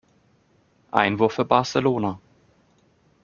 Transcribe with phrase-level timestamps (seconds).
[0.89, 2.19] Einwurf für Barcelona.